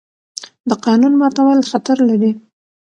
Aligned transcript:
د 0.69 0.71
قانون 0.85 1.13
ماتول 1.21 1.59
خطر 1.69 1.97
لري 2.09 2.31